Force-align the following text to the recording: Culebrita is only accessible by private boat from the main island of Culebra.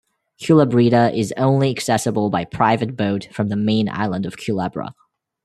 Culebrita 0.41 1.15
is 1.15 1.31
only 1.37 1.69
accessible 1.69 2.31
by 2.31 2.43
private 2.43 2.97
boat 2.97 3.25
from 3.31 3.49
the 3.49 3.55
main 3.55 3.87
island 3.87 4.25
of 4.25 4.35
Culebra. 4.35 4.95